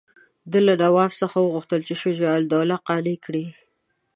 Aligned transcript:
ده 0.51 0.59
له 0.67 0.73
نواب 0.83 1.11
څخه 1.21 1.37
وغوښتل 1.39 1.81
چې 1.87 1.93
شجاع 2.03 2.33
الدوله 2.41 2.77
قانع 2.87 3.15
کړي. 3.25 3.45